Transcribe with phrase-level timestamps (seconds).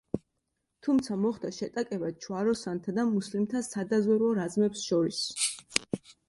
[0.85, 5.23] თუმცა მოხდა შეტაკება ჯვაროსანთა და მუსლიმთა სადაზვერვო რაზმებს შორის.